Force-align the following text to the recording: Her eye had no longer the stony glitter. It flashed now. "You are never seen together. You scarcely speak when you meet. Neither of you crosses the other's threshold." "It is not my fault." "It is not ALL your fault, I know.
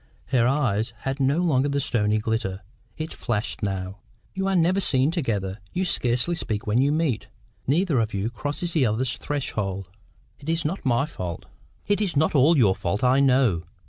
Her 0.29 0.47
eye 0.47 0.83
had 1.01 1.19
no 1.19 1.37
longer 1.41 1.69
the 1.69 1.79
stony 1.79 2.17
glitter. 2.17 2.61
It 2.97 3.13
flashed 3.13 3.61
now. 3.61 3.99
"You 4.33 4.47
are 4.47 4.55
never 4.55 4.79
seen 4.79 5.11
together. 5.11 5.59
You 5.73 5.85
scarcely 5.85 6.33
speak 6.33 6.65
when 6.65 6.81
you 6.81 6.91
meet. 6.91 7.27
Neither 7.67 7.99
of 7.99 8.11
you 8.11 8.31
crosses 8.31 8.73
the 8.73 8.87
other's 8.87 9.15
threshold." 9.15 9.89
"It 10.39 10.49
is 10.49 10.65
not 10.65 10.83
my 10.83 11.05
fault." 11.05 11.45
"It 11.85 12.01
is 12.01 12.17
not 12.17 12.33
ALL 12.33 12.57
your 12.57 12.73
fault, 12.73 13.03
I 13.03 13.19
know. 13.19 13.65